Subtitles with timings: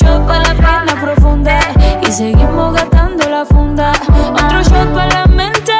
[0.00, 1.58] shot para la pena profunda
[2.02, 3.92] y seguimos gastando la funda.
[4.32, 5.72] Otro shot para la mente,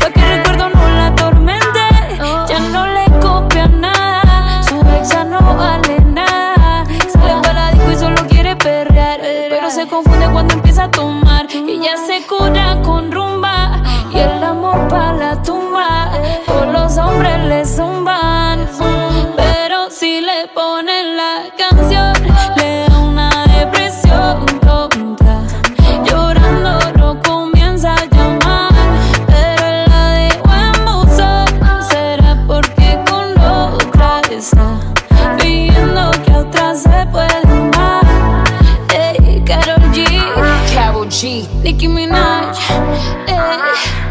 [0.00, 1.80] pa' que el recuerdo no la atormente.
[2.48, 6.84] Ya no le copia nada, su ex ya no vale nada.
[7.12, 11.46] Sale para disco y solo quiere perrear, pero se confunde cuando empieza a tomar.
[11.50, 13.82] Y ya se cura con rumba
[14.12, 16.10] y el amor para la tumba.
[16.46, 17.33] Todos los hombres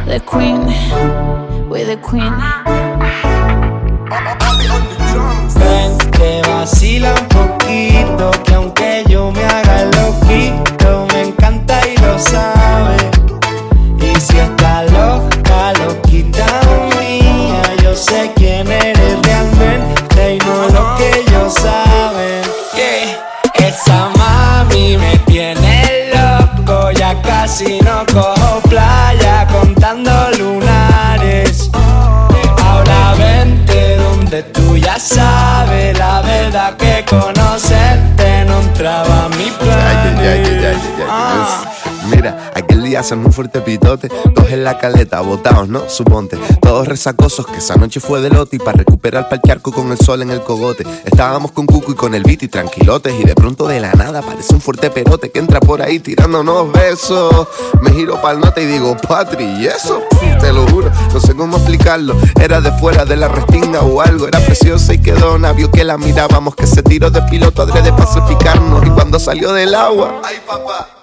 [0.06, 0.66] the Queen,
[1.70, 2.34] we the Queen.
[5.56, 8.32] Ven, que vacila un poquito,
[41.10, 41.33] ay,
[42.96, 45.90] hacemos un fuerte pitote, todos en la caleta, botados, ¿no?
[45.90, 49.92] Suponte, todos resacosos, que esa noche fue de lote y para recuperar pa'l charco con
[49.92, 50.86] el sol en el cogote.
[51.06, 54.20] Estábamos con Cuco y con el beat y tranquilotes y de pronto de la nada
[54.20, 57.48] aparece un fuerte perote que entra por ahí tirándonos besos.
[57.82, 60.02] Me giro pa'l norte y digo, Patri, ¿y eso?
[60.40, 62.16] Te lo juro, no sé cómo explicarlo.
[62.42, 65.98] Era de fuera de la restinga o algo, era preciosa y quedó vio que la
[65.98, 70.38] mirábamos, que se tiró de piloto adrede para salpicarnos y cuando salió del agua, ay
[70.48, 71.03] papá.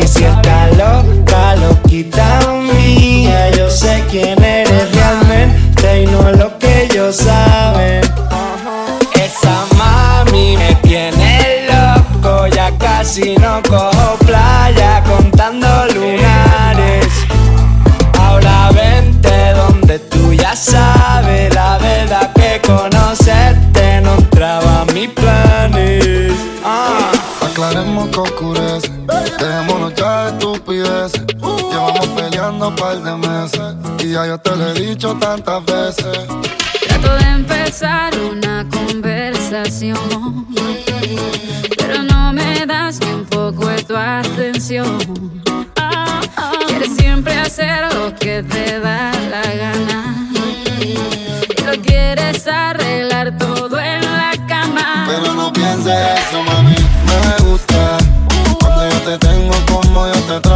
[0.00, 2.40] Y si está loca, loquita
[2.72, 8.02] mía, yo sé quién eres realmente y no lo que ellos saben.
[9.14, 17.06] Esa mami me tiene loco, ya casi no cojo playa contando lunares.
[18.20, 26.32] Ahora vente donde tú ya sabes la verdad que conocerte no entraba mis planes.
[26.64, 27.10] Ah.
[27.44, 28.98] Aclaremos que oscurece.
[30.58, 31.24] Estupideces.
[31.70, 33.74] Llevamos peleando un par de meses.
[34.00, 36.26] Y ya yo te lo he dicho tantas veces.
[36.86, 40.46] Trato de empezar una conversación,
[41.76, 44.98] pero no me das ni un poco de tu atención.
[46.66, 50.30] Quieres siempre hacer lo que te da la gana.
[50.80, 55.06] Y lo quieres arreglar todo en la cama.
[55.08, 56.76] Pero no pienses eso, mami.
[57.06, 57.98] Me gusta.
[58.60, 60.47] Cuando yo te tengo como yo te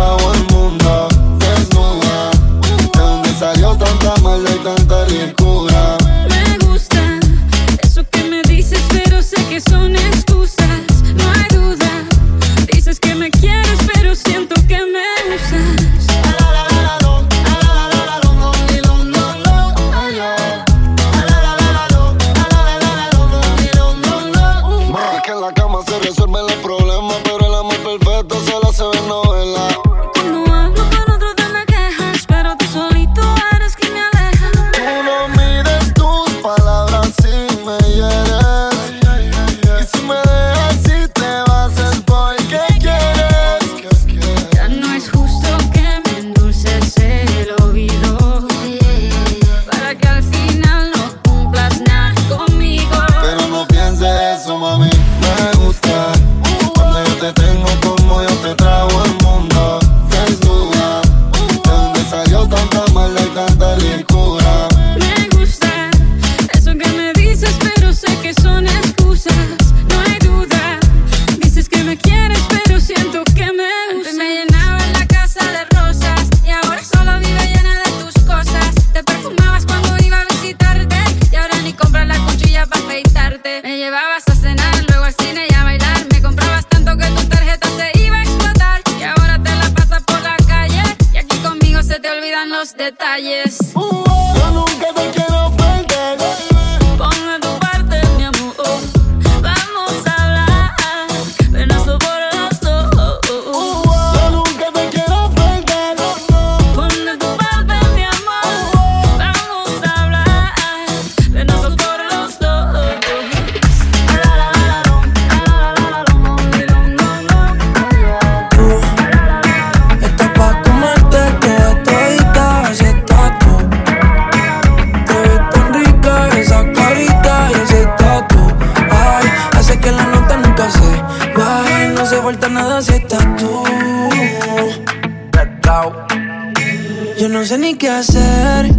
[137.82, 138.72] qué hacer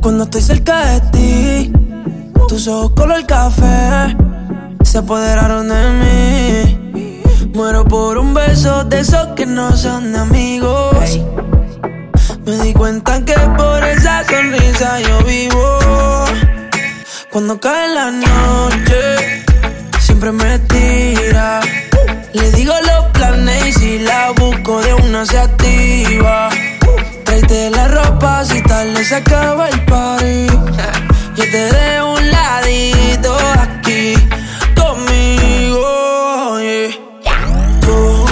[0.00, 1.72] cuando estoy cerca de ti.
[2.48, 4.16] Tus ojos color café
[4.82, 5.41] se apoderaron
[28.22, 30.46] ropa si tarde se acaba el party.
[31.36, 34.14] Yo te dejo un ladito aquí
[34.76, 36.60] conmigo.
[36.60, 37.80] yeah.
[37.80, 38.24] Tú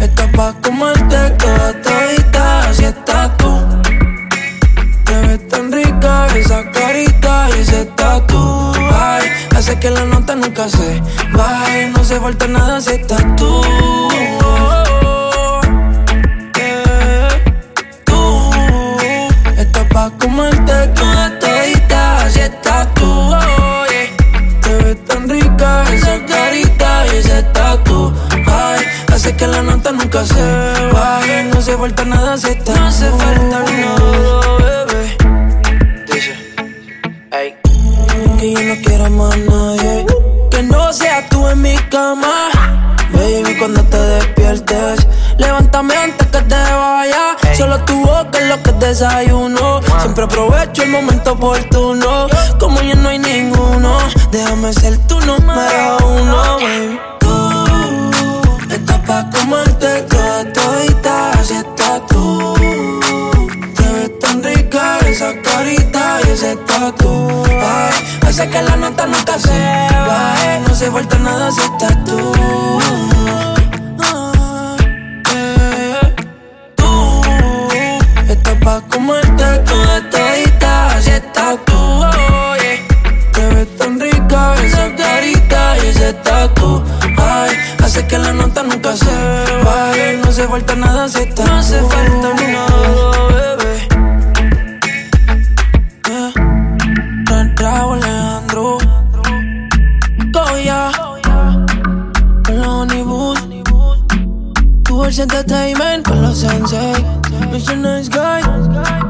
[0.00, 3.52] estás pa' comerte toda todita, así estás tú.
[5.04, 8.72] Te ves tan rica esa carita y ese tatu.
[8.92, 13.60] Ay, hace que la nota nunca se baje, no se falta nada si estás tú.
[29.92, 30.42] Nunca se
[30.92, 31.20] va.
[31.52, 32.74] No hace falta nada si está.
[32.74, 35.16] No hace falta nada, bebé.
[36.06, 36.54] Dice,
[37.32, 37.54] hey.
[38.38, 40.06] Que yo no quiero más nadie.
[40.50, 42.48] Que no seas tú en mi cama.
[43.12, 45.06] Baby, cuando te despiertes,
[45.36, 47.36] levántame antes que te vaya.
[47.56, 49.80] Solo tu boca es lo que desayuno.
[50.00, 52.28] Siempre aprovecho el momento oportuno.
[52.58, 53.98] Como ya no hay ninguno,
[54.30, 57.19] déjame ser tu número uno, baby.
[60.44, 61.54] Toda todita, así
[62.08, 62.54] tú.
[63.76, 67.44] Te ves tan rica esa carita y ese tatu.
[67.46, 69.58] Ay, hace que la nota nunca se
[70.06, 70.60] baje.
[70.66, 72.32] No se falta nada si estás tú.
[78.28, 81.74] Eh, pa' comerte toda todita, así estás tú.
[81.74, 83.32] oh, yeah.
[83.32, 86.82] Te ves tan rica esa carita y ese tatu.
[87.18, 89.49] Ay, hace que la nota nunca se baje.
[90.40, 93.88] No hace falta nada si estás No hace falta nada, bebé.
[96.08, 96.32] Yeah.
[97.26, 98.78] Ra- Raúl Alejandro.
[100.32, 100.90] Goya.
[102.46, 103.38] Con la Honeywood.
[104.84, 107.04] Tours Entertainment con los Sensei.
[107.52, 107.76] Mr.
[107.76, 109.09] Nice Guy.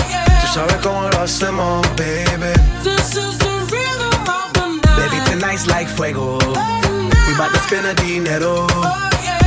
[0.53, 2.51] Sabes cómo lo hacemos, baby.
[4.97, 6.37] Baby, tonight's like fuego.
[6.39, 8.67] We bout to spend a dinero.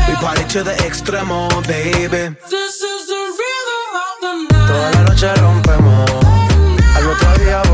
[0.08, 2.34] We party to the extremo, baby.
[4.66, 6.10] Toda la noche rompemos,
[6.96, 7.73] al otro día volvemos.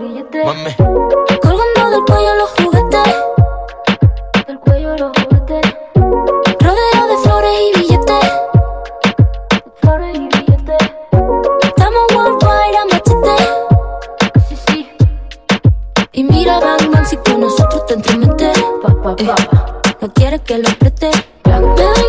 [0.00, 3.14] Colgando del cuello los juguetes.
[4.46, 5.74] Del cuello los juguetes.
[6.58, 8.32] Rodeo de flores y billetes.
[9.82, 10.78] Flores y billetes.
[11.60, 13.36] Estamos worldwide a machete.
[14.48, 14.88] Sí, sí.
[16.12, 18.58] Y mira, Bang, si con nosotros te entremetes.
[19.18, 19.34] Eh,
[20.00, 21.10] no quieres que lo apriete.
[21.44, 21.99] Me da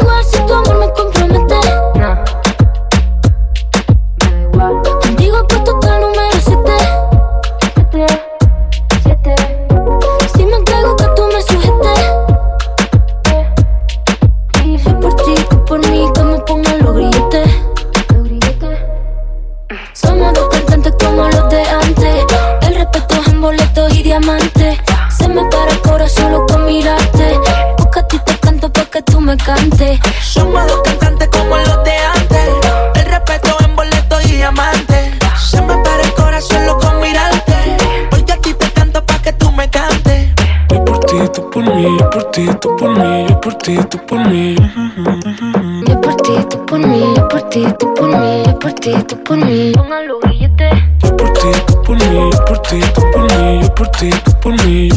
[48.81, 49.71] ti, tú por mí.
[49.73, 50.69] Póngalo grillete.
[51.03, 54.09] Yo por ti, tú por mí, yo por ti, tú por mí, yo por ti,
[54.09, 54.89] tú por mí.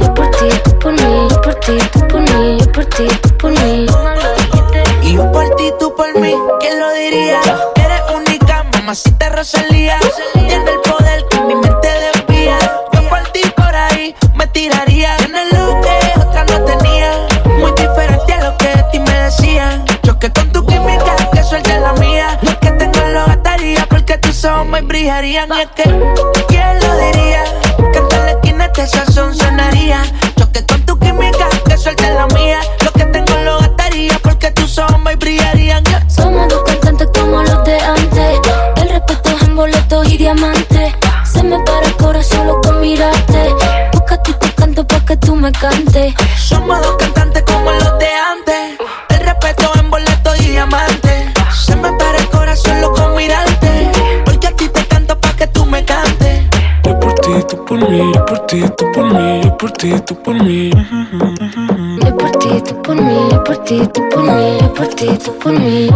[0.00, 3.06] Yo por ti, tú por mí, yo por ti, tú por mí, yo por ti,
[3.22, 3.86] tú por mí.
[5.02, 7.40] Y yo por ti, tú por mí, ¿quién lo diría?
[7.74, 9.98] Eres única, mamacita Rosalía.
[10.34, 10.70] Tiene
[24.42, 25.48] tus ojos me brillarían.
[25.56, 25.84] Y es que,
[26.48, 27.44] ¿quién lo diría?
[27.92, 30.02] Que en la esquina este sazón sonaría.
[30.36, 32.58] Choque con tu química, que suelte la mía.
[32.84, 35.84] Lo que tengo lo gastaría porque tus ojos me brillarían.
[36.08, 38.40] Somos dos cantantes como los de antes.
[38.76, 40.92] El respeto es en boletos y diamantes.
[41.32, 43.54] Se me para el corazón solo con mirarte.
[43.92, 46.14] Porque a ti te canto pa' que tú me cantes.
[46.36, 47.31] Somos dos cantantes
[59.62, 60.70] por ti, tú por mí.
[60.70, 65.06] Yo por ti, tú por mí, yo por ti, tú por mí, yo por ti,
[65.24, 65.88] tú por mí.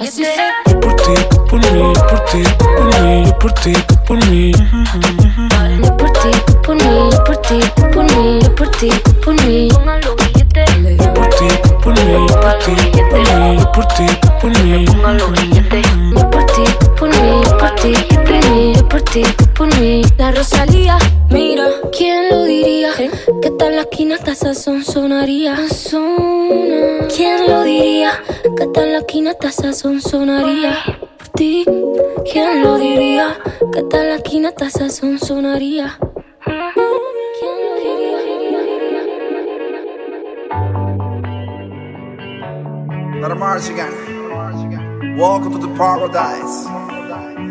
[0.00, 0.30] Así sé.
[0.68, 3.72] Yo por ti, tú por mí, yo por ti, tú por mí, yo por ti,
[3.72, 4.52] tú por mí.
[4.52, 8.90] Yo por ti, tú por mí, yo por ti, tú por mí, yo por ti,
[9.02, 9.68] tú por mí.
[9.68, 9.82] Yo
[11.12, 14.28] por ti, tú por mí, yo por ti, tú por mí, yo por ti, tú
[14.40, 14.86] por mí.
[14.86, 19.44] Yo por ti, tú por mí, por ti, tú por mí, yo por ti, tú
[19.54, 20.02] por mí.
[20.16, 20.96] La Rosalía,
[21.28, 22.92] mira, ¿quién lo diría?
[23.42, 25.56] Que tal la esquina hasta sazón sonaría.
[27.14, 28.12] ¿Quién lo diría?
[28.56, 30.78] Que tal la esquina hasta sazón sonaría.
[31.18, 31.64] Por ti,
[32.32, 33.38] ¿quién lo diría?
[33.72, 35.98] Que tal la esquina hasta sazón sonaría.
[43.38, 45.16] March again.
[45.16, 46.79] Welcome to the paradise.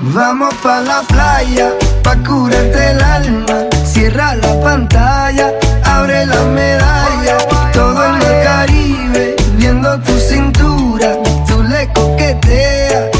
[0.00, 1.72] Vamos pa la playa,
[2.04, 3.66] pa curarte el alma.
[3.84, 5.52] Cierra la pantalla,
[5.84, 7.38] abre la medalla.
[7.72, 11.16] Todo en el Caribe, viendo tu cintura.
[11.48, 13.10] Tú le coqueteas,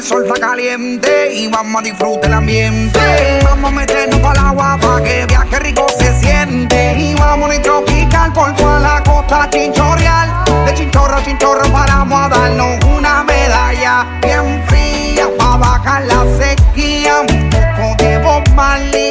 [0.00, 2.98] el sol está caliente y vamos a disfrutar el ambiente.
[3.44, 6.94] Vamos a meternos para el agua para que viaje rico se siente.
[6.98, 10.44] Y vamos a tropical por toda la costa chinchorreal.
[10.64, 17.20] De chinchorro a chinchorro paramos a darnos una medalla bien fría para bajar la sequía.
[17.20, 18.44] Un poco de Bob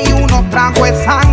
[0.08, 1.29] y unos tragos de sangría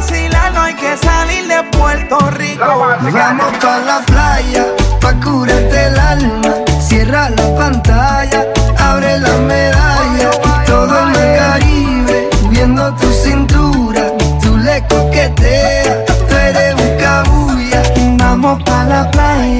[0.00, 2.64] vacilar no hay que salir de Puerto Rico.
[3.12, 4.64] Vamos pa' la playa,
[5.00, 6.52] pa' curarte el alma.
[6.80, 8.46] Cierra la pantalla,
[8.78, 10.30] abre la medalla.
[10.66, 14.04] Todo en el Caribe, viendo tu cintura.
[14.42, 17.82] Tú le coqueteas, tú eres un cabulla.
[18.18, 19.59] Vamos pa' la playa,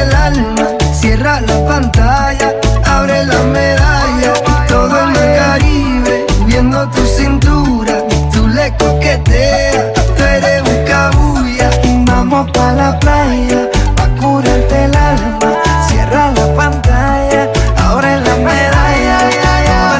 [12.91, 15.51] la playa, pa' curarte el alma.
[15.87, 19.17] Cierra la pantalla, abre la medalla.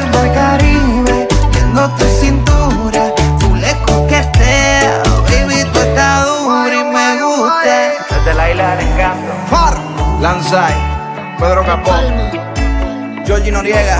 [0.01, 3.03] El mar Caribe, viendo tu cintura.
[3.39, 7.77] Tú le coqueteas, baby, tú estás dura y me gusta.
[8.09, 9.33] Desde la isla del encanto.
[9.49, 9.77] Far,
[10.19, 10.75] Lanzai,
[11.39, 12.03] Pedro Capón,
[13.25, 13.95] Georgie Noriega,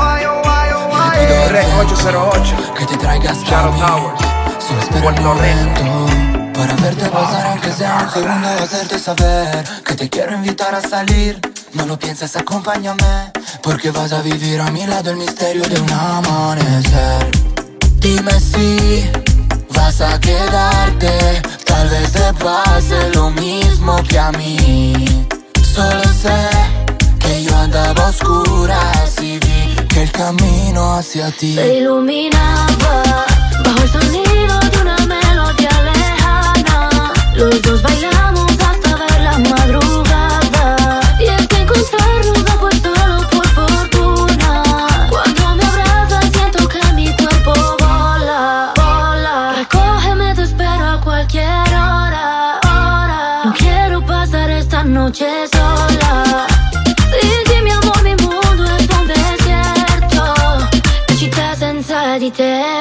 [1.49, 4.21] Rec 808, Que te traigas Shadow Towers,
[4.59, 5.21] Solo espera Rico.
[5.23, 6.30] momento
[6.61, 11.39] Para verte pasar aunque sea un segundo Hacerte saber que te quiero invitar a salir.
[11.73, 13.31] No lo pienses, acompáñame
[13.63, 17.31] Porque vas a vivir a mi lado el misterio de un amanecer.
[17.97, 19.09] Dime si
[19.73, 25.25] vas a quedarte Tal vez te pase lo mismo que a mí.
[25.63, 26.47] Solo sé
[27.17, 33.25] que yo andaba a oscuras y vi que el camino hacia ti Se iluminaba
[33.63, 34.30] bajo el sonido
[37.33, 41.01] Los dos bailamos hasta ver la madrugada.
[41.19, 44.63] Y es encontrarnos no fue solo por fortuna.
[45.09, 49.53] Cuando me abrazas siento que mi cuerpo vola, vola.
[49.57, 53.41] Recógeme, te espero a cualquier hora, hora.
[53.45, 56.47] No quiero pasar esta noche sola.
[57.47, 60.23] Sin mi amor, mi mundo es un desierto.
[61.17, 62.80] Città senza di te.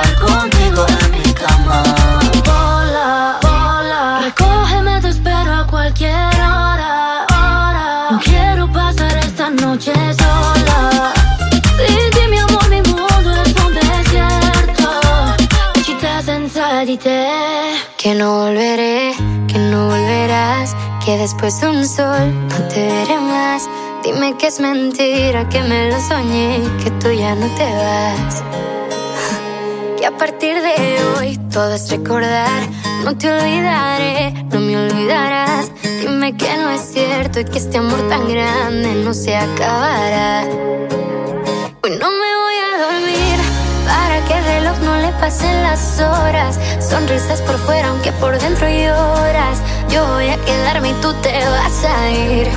[16.81, 19.11] Que no volveré,
[19.47, 23.69] que no volverás, que después de un sol no te veré más.
[24.03, 28.43] Dime que es mentira, que me lo soñé, que tú ya no te vas.
[29.99, 32.63] Que a partir de hoy todo es recordar,
[33.03, 35.71] no te olvidaré, no me olvidarás.
[35.83, 40.47] Dime que no es cierto y que este amor tan grande no se acabará.
[45.21, 46.59] Pasen las horas.
[46.79, 49.59] Sonrisas por fuera, aunque por dentro lloras.
[49.89, 52.47] Yo voy a quedarme y tú te vas a ir.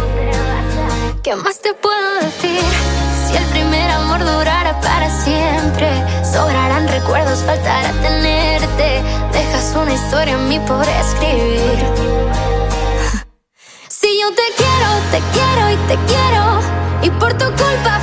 [1.22, 2.60] ¿Qué más te puedo decir?
[3.26, 5.88] Si el primer amor durara para siempre,
[6.24, 9.02] sobrarán recuerdos, faltará tenerte.
[9.32, 11.78] Dejas una historia en mí por escribir.
[13.88, 16.60] Si yo te quiero, te quiero y te quiero,
[17.02, 18.00] y por tu culpa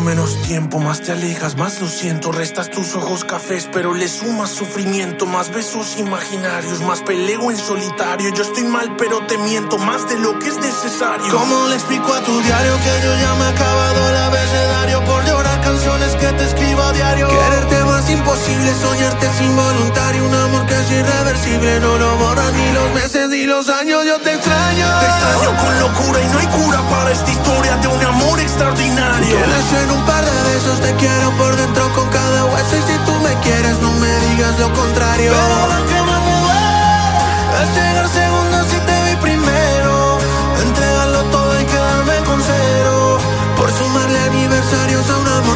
[0.00, 2.32] menos tiempo, más te alejas, más lo siento.
[2.32, 5.26] Restas tus ojos cafés, pero le sumas sufrimiento.
[5.26, 8.32] Más besos imaginarios, más peleo en solitario.
[8.34, 11.30] Yo estoy mal, pero te miento más de lo que es necesario.
[11.30, 15.29] ¿Cómo le explico a tu diario que yo ya me he acabado el abecedario por
[15.70, 17.28] canciones que te escribo a diario?
[17.28, 22.72] Quererte más imposible, soñarte es involuntario, un amor que es irreversible, no lo borran ni
[22.72, 24.86] los meses ni los años, yo te extraño.
[24.98, 29.36] Te extraño con locura y no hay cura para esta historia de un amor extraordinario.
[29.36, 32.98] Quieres en un par de besos, te quiero por dentro con cada hueso y si
[33.06, 35.30] tú me quieres no me digas lo contrario.
[35.30, 38.08] Pero lo que me duele es llegar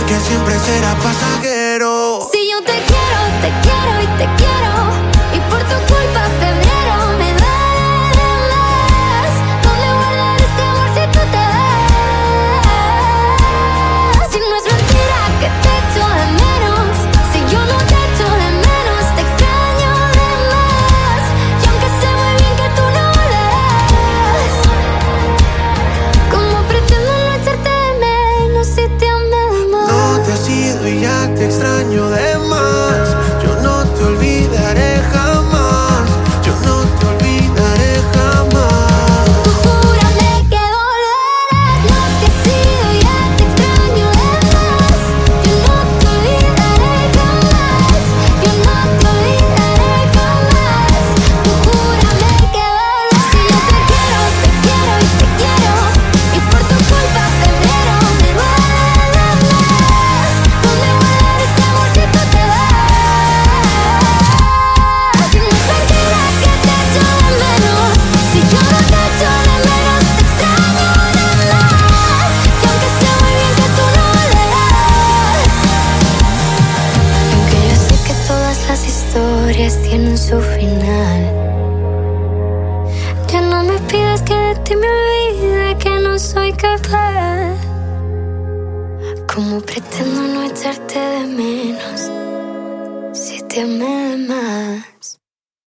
[0.07, 2.14] que siempre será pasajero.